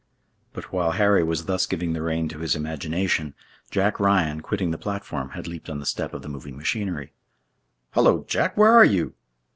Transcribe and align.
But 0.51 0.73
while 0.73 0.93
Harry 0.93 1.21
was 1.23 1.45
thus 1.45 1.67
giving 1.67 1.93
the 1.93 2.01
rein 2.01 2.27
to 2.29 2.39
his 2.39 2.55
imagination, 2.55 3.35
Jack 3.69 3.99
Ryan, 3.99 4.41
quitting 4.41 4.71
the 4.71 4.79
platform, 4.79 5.29
had 5.37 5.45
leaped 5.47 5.69
on 5.69 5.77
the 5.77 5.85
step 5.85 6.15
of 6.15 6.23
the 6.23 6.27
moving 6.27 6.57
machinery. 6.57 7.13
"Hullo, 7.91 8.25
Jack! 8.27 8.57
Where 8.57 8.71
are 8.71 8.83
you?" 8.83 9.13